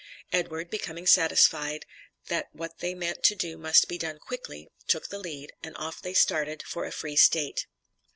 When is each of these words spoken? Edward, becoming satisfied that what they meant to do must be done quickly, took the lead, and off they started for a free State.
Edward, 0.33 0.71
becoming 0.71 1.05
satisfied 1.05 1.85
that 2.25 2.47
what 2.53 2.79
they 2.79 2.95
meant 2.95 3.21
to 3.21 3.35
do 3.35 3.55
must 3.55 3.87
be 3.87 3.99
done 3.99 4.17
quickly, 4.17 4.67
took 4.87 5.09
the 5.09 5.19
lead, 5.19 5.53
and 5.61 5.77
off 5.77 6.01
they 6.01 6.15
started 6.15 6.63
for 6.65 6.85
a 6.85 6.91
free 6.91 7.15
State. 7.15 7.67